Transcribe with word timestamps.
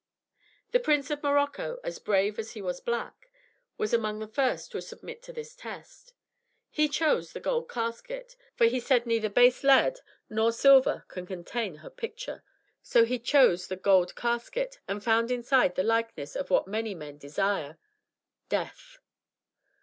The 0.71 0.79
Prince 0.79 1.11
of 1.11 1.21
Morocco, 1.21 1.77
as 1.83 1.99
brave 1.99 2.39
as 2.39 2.53
he 2.53 2.61
was 2.63 2.81
black, 2.81 3.29
was 3.77 3.93
among 3.93 4.17
the 4.17 4.25
first 4.25 4.71
to 4.71 4.81
submit 4.81 5.21
to 5.21 5.31
this 5.31 5.55
test. 5.55 6.13
He 6.71 6.89
chose 6.89 7.33
the 7.33 7.39
gold 7.39 7.69
casket, 7.69 8.35
for 8.55 8.65
he 8.65 8.79
said 8.79 9.05
neither 9.05 9.29
base 9.29 9.63
lead 9.63 9.99
nor 10.27 10.53
silver 10.53 11.05
could 11.07 11.27
contain 11.27 11.75
her 11.85 11.89
picture. 11.91 12.43
So 12.81 13.05
he 13.05 13.19
chose 13.19 13.67
the 13.67 13.75
gold 13.75 14.15
casket, 14.15 14.79
and 14.87 15.03
found 15.03 15.29
inside 15.29 15.75
the 15.75 15.83
likeness 15.83 16.35
of 16.35 16.49
what 16.49 16.67
many 16.67 16.95
men 16.95 17.19
desire 17.19 17.77
death. 18.49 18.97